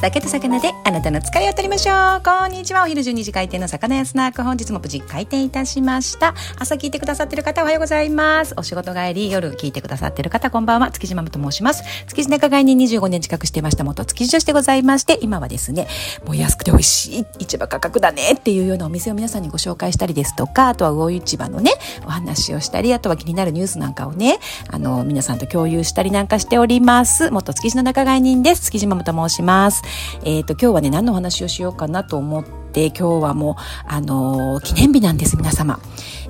[0.00, 2.22] 酒と魚であなたの疲れを取りましょう。
[2.22, 2.84] こんにちは。
[2.84, 6.36] お昼12時開店の魚屋スナック本日も無事開店いたしました。
[6.56, 8.54] 朝聞いてくださってる方おはようございます。
[8.56, 10.92] お仕事帰り夜聞いてくださってる方こんばんは。
[10.92, 11.82] 築地ママと申します。
[12.06, 15.88] 築地仲買に25年近くしてました元築地女子でございまして今はですね
[16.24, 21.72] もう安くて美味しい市場価格だねっていうようなお店を皆さんにご紹介したりですとかあとは魚市場のね
[22.06, 24.38] お話をしたりあとは気になるニュースなんかをね
[24.68, 27.32] あの皆さんと共有したりなんかしております。
[27.32, 28.66] 元築地の仲買人です。
[28.66, 29.87] 築地ママと申します。
[30.24, 33.54] えっ、ー、と、今日はね、何のお話をしようかなと思って、今日はもう、
[33.86, 35.80] あのー、記念日なんです、皆様。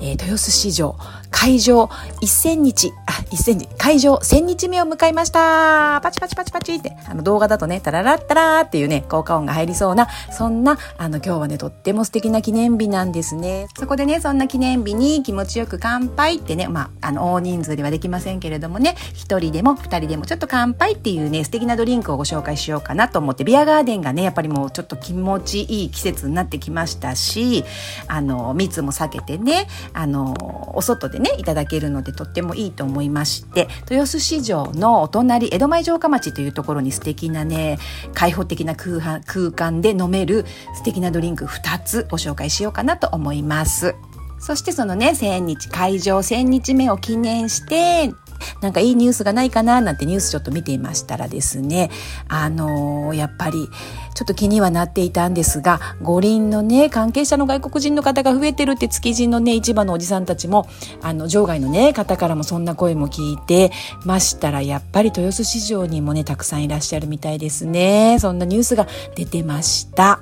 [0.00, 0.96] えー、豊洲市場
[1.30, 1.84] 会場
[2.22, 2.92] 1000日、
[3.30, 6.00] 1000日、会場1000日目を迎えました。
[6.02, 13.66] パチパチパチパチって、あの動画だとね、タララッタラーっていうね、効果音が入りそうな、そんな、あの今日はね、とっても素敵な記念日なんですね。
[13.78, 27.64] そこでね、そんな記念日に気持ちよく乾杯ってね、まあ、あの大人数ではできませんけれどもね、一人でも二人でもちょっと乾杯っていうね、素敵なドリンクをご紹介しようかなと思って、ビアガーデンがね、やっぱりもうちょっと気持ちいい季節になってきましたし、
[28.08, 30.34] あの、密も避けてね、あの、
[30.74, 33.05] お外でねいただけるのでとってもいいと思います。
[33.06, 37.78] いまして豊洲市場のお隣江戸前城下町というところに素敵なね
[38.14, 43.94] 開放的な空空間で飲める素敵なドリンク2つご紹介しようかなと思います。
[44.38, 48.12] そしてそのね、1000日、会場1000日目を記念して、
[48.60, 51.90] なんかいいニュースがないかななんてニュースちょっと見ていましたらですね、
[52.28, 53.68] あのー、やっぱり
[54.14, 60.66] ちょっと気にはなっていたんですが、五輪のね、関係者の外国人の方が増えてるって築地のね、市場のおじさんたちも、
[61.02, 63.72] あの、場外のね、方からもそんな声も聞いて
[64.04, 68.16] ましたら、やっぱり豊洲市場にもね、たくさんいらっしゃるみたいですね。
[68.18, 70.20] そんなニュースが出てました。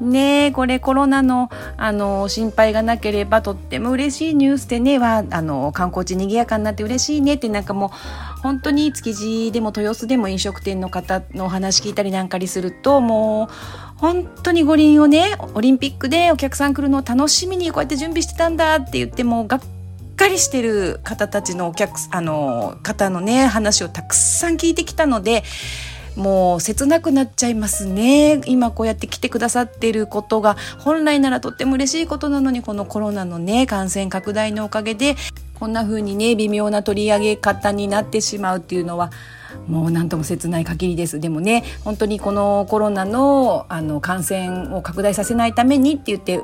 [0.00, 13.54] ねこれコロナのあの心配がなければとっても嬉しいニュースでねはあの観光地にぎやかになって嬉しいねってなんかもう本当に築地でも豊洲でも飲食店の方のお話聞いたりなんかにするともう
[13.98, 19.60] 本当に五輪をねオリンピックでお客さん来るのを楽しみにこうやって準備してたんだって言ってもがっ
[20.16, 25.42] かりしてる方たちのお客あの方のね話をたくさん聞いてきたので
[26.16, 28.40] もう切なくなっちゃいますね。
[28.46, 35.14] 今こうやって来てくださっていることが本来ならとっても嬉しいことなのにこのコロナのね感染拡大のおかげで
[35.54, 39.10] こんな風にね微妙な取り上げ方になってしまうっていうのは
[39.68, 41.20] もう何とも切ない限りです。
[41.20, 46.40] でもね本当にこのコロナのあの感染を拡大させないためにって言って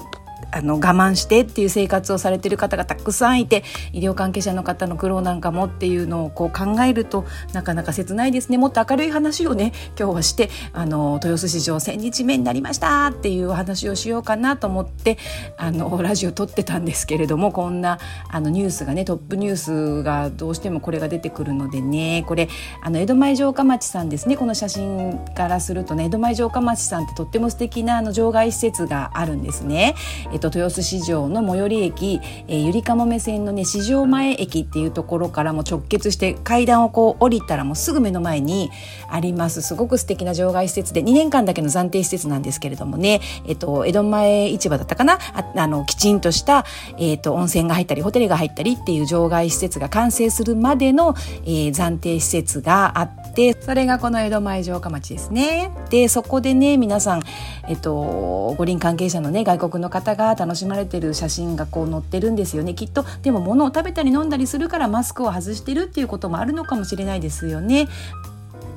[0.50, 15.18] あの我慢してっていう生活をされてる方がたくさんいて医療関係者の方の苦労なんかもっていうのをこう考えるとなかなか切ないですねもっと明るい話をね今日はしてあの豊洲市場1000日目になりましたっていうお話をしようかなと思って
[15.56, 17.98] あのラジオ撮ってたんですけれどもこんな
[18.28, 22.48] あのニュースがねトップニュースがどうしてもこれが出てくるのでねこれ
[22.82, 29.94] あの江戸前城下町さんですねこの写真からするとね江戸前城下町さんってとっても素敵なあの場外施設があるんですね。
[30.32, 38.70] えっと、豊洲市場の最寄り駅、えー、ゆりかもめ線のね市場前駅っていうところからも直結して階段をこう降りたらもうすぐ目の前に
[39.08, 45.18] ありますすごく素敵な場外施設で2年間だけの暫定施設なんですけれどもね、えっと、江戸前市場だったかな？
[45.34, 46.64] ああのきちんとした、
[46.98, 51.14] えっと、温泉が入ったりホテルが入ったりっていう場外施設が完成するまでの、
[51.44, 55.70] えー、暫定施設があってそれがこの江戸前城下町ですね。
[55.90, 57.22] でそこでね皆さん、
[57.68, 67.88] えっと、五輪関係者のね外国の方が楽しまれてる写真がこう載ってるんですよねきっとでも物を食べたり飲んだりするからマスクを外してるっていうこともあるのかもしれないですよね。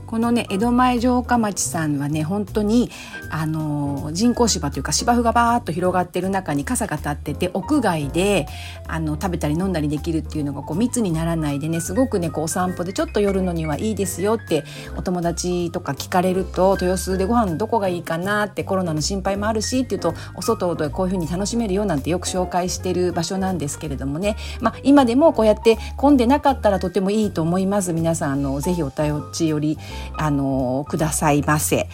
[0.07, 2.89] このね江戸前城下町さんはね本当に
[3.31, 8.47] あの人工芝というか芝生がバーッと広がってる中に傘が立ってて屋外で
[8.87, 14.63] あの食べたり飲んだりできるっていうのがこう密にならないでねすごくねこうお散歩でちょっと寄るのにはいいですよって
[14.97, 27.93] お友達とか聞かれると豊洲でご飯どこがいいかなってコロナの心配もあるしっていうとお外でこういうふうに楽しめるよなんてよく紹介してる場所なんですけれどもね、まあ、今でもこうやって混んでなかったらとてもいいと思います。
[27.93, 29.15] 皆さんあのぜひお便
[29.59, 29.77] り
[30.17, 31.87] あのくださいませ。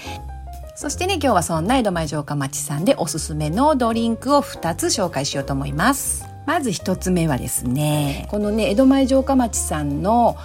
[0.75, 6.25] そしてね今日はそんな江戸前城下町さんでおすすめのドリンクを2つ紹介しようと思います。
[6.45, 10.37] まず1つ目はですねこのね江戸前城下町さんの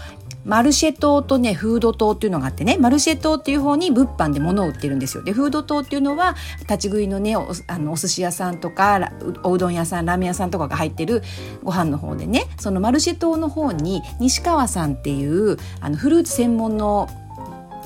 [0.44, 9.10] マルシェ島とねフード島っていうのがあってねマルシェ島っていう方に物販で物を売ってるんですよでフード島っていうのは立ち食いのねおあのお寿司屋さんとか
[9.42, 11.22] おうどん屋さんラーメン屋さんとかが入ってる
[11.64, 17.08] ご飯の方でねそのマルシェ島の方に西川さんっていうあのフルーツ専門の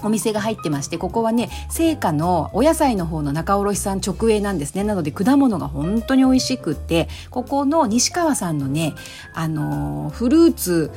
[0.02, 4.84] お店が入ってましてここはね青果のお野菜の方の仲卸さん直営なんですね。
[4.84, 8.94] なので果物が本当に美味しくってここの西川さんのね
[9.34, 10.90] あのフルーツ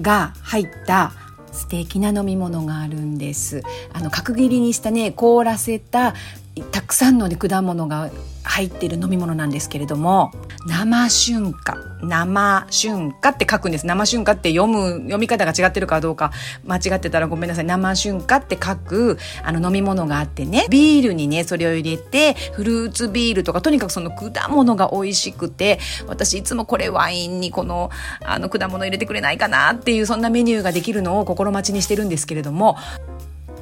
[0.00, 1.12] が入った
[1.52, 3.62] 素敵な飲み物があるんです。
[3.92, 6.14] あの角切りにしたね凍らせた
[6.62, 8.10] たくさんの、ね、果物が
[8.42, 10.32] 入っている飲み物なんですけれども
[10.66, 11.88] 生春夏。
[12.00, 13.86] 生春夏って書くんです。
[13.86, 16.32] 生春夏って読む読み方が違ってるかどうか
[16.64, 17.64] 間違ってたらごめんなさい。
[17.64, 27.90] 生春夏って書くあの飲み物があってねビールにねそれを入れてフルーツビールとかとにかくその果物が美味しくて私いつもこれワインにこの
[28.24, 32.76] あの果物入れてくれないかなっていうそんなメニューができるのを心待ちにしてるんですけれども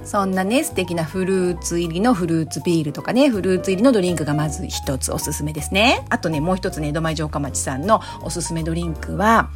[0.06, 6.04] そんなね、素敵なフルーツ入りのフルーツビールとかね、フルーツ入りのドリンクがまず一つおすすめですね。
[6.10, 9.50] あとね、もう一つね、江戸前城下町さんのおすすめドリンクは、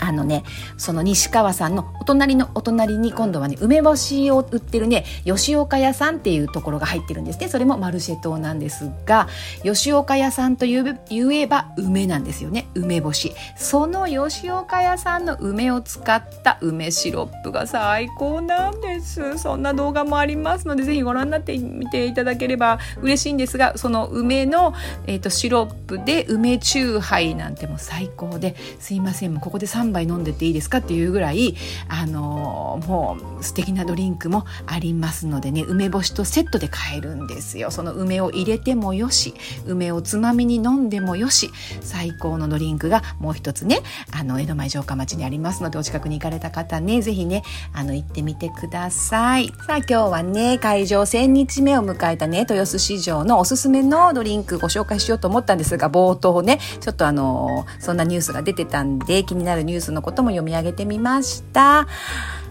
[0.00, 0.44] あのね、
[0.76, 7.48] その西川さんのお隣のお隣に今度はね、梅干しを売ってるね、吉岡屋さんっていうところが入ってるんですね。
[7.48, 9.28] それもマルシェ島なんですが、
[9.62, 10.84] 吉岡屋さんと言
[11.32, 12.68] えば梅なんですよね。
[12.74, 13.32] 梅干し。
[13.56, 19.38] その吉岡屋さんの梅を使った梅シロップが最高なんです。
[19.38, 24.74] そんな動画もありますので、ぜひご覧になってみていただければ嬉しいんですが、その梅の、
[25.06, 31.56] えーと、シロップで梅チューハイなんても最高で、すいません、もうここで3 3杯飲んでっていいですかっていうぐらい
[31.88, 37.70] あのもう素敵なドリンクもありますのでね梅干しとセットで買えるんですよ。
[37.70, 39.34] その梅を入れてもよし
[39.66, 41.50] 梅をつまみに飲んでもよし
[41.80, 43.80] 最高のドリンクがもう一つね
[44.12, 49.48] あの江戸前城下町にありますのでお近くに行かれた方ね是非ねあの行ってみてください。
[49.66, 61.88] さあ今日はね会場1000日目を迎えたね豊洲市場のおすすめのドリンクご紹介しようと思ったんですが冒頭ねちょっとあのそんなニュースが出てたんで気になるニュースュースのことも読み上げてみました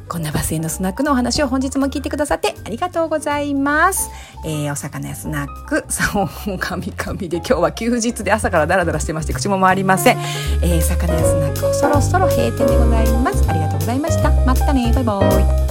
[0.09, 4.09] こんなバスへのスナックのお話を本日も聞いてくださってありがとうございます。
[4.43, 10.17] えー、お魚やスナック、さお、かみかみで今日は休日で朝からダラダラしてまして口も回りません。
[10.63, 13.47] えー、魚やスナックそろそろ閉店でございます。
[13.47, 14.31] ありがとうございました。
[14.45, 14.91] またね。
[14.95, 15.68] バイバイ。